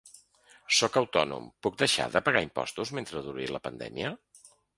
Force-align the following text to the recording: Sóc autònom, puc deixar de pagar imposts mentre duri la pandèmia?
Sóc 0.77 0.95
autònom, 1.01 1.45
puc 1.67 1.77
deixar 1.81 2.07
de 2.15 2.23
pagar 2.29 2.41
imposts 2.47 2.93
mentre 3.01 3.23
duri 3.29 3.47
la 3.53 3.61
pandèmia? 3.69 4.13